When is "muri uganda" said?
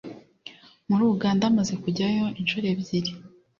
0.87-1.45